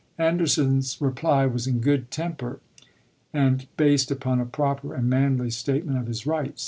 [0.17, 2.59] Anderson's reply was in good temper,
[3.33, 6.59] and based upon a proper and manly state ment of his rights.